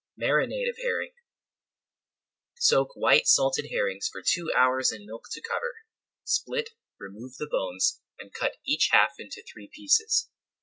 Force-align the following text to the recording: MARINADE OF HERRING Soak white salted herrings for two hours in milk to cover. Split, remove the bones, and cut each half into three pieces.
MARINADE 0.17 0.65
OF 0.67 0.77
HERRING 0.81 1.13
Soak 2.55 2.95
white 2.95 3.27
salted 3.27 3.67
herrings 3.69 4.09
for 4.11 4.23
two 4.25 4.51
hours 4.57 4.91
in 4.91 5.05
milk 5.05 5.25
to 5.33 5.41
cover. 5.47 5.75
Split, 6.23 6.71
remove 6.99 7.35
the 7.37 7.45
bones, 7.45 8.01
and 8.17 8.33
cut 8.33 8.55
each 8.65 8.89
half 8.91 9.19
into 9.19 9.43
three 9.43 9.69
pieces. 9.71 10.31